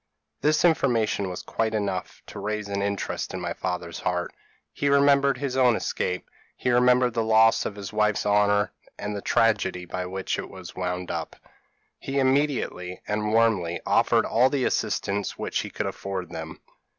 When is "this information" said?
0.47-1.29